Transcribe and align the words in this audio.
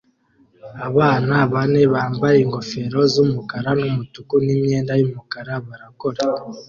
Abana 0.87 1.35
bane 1.53 1.81
bambaye 1.93 2.37
ingofero 2.45 2.99
z'umukara 3.13 3.69
n'umutuku 3.81 4.33
n'imyenda 4.45 4.93
y'umukara 4.99 5.53
barakora 5.67 6.23